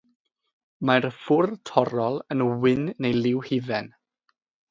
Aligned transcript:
Mae'r 0.89 1.05
ffwr 1.17 1.51
torrol 1.71 2.17
yn 2.37 2.43
wyn 2.65 2.89
neu 3.07 3.21
liw 3.27 3.45
hufen. 3.51 3.93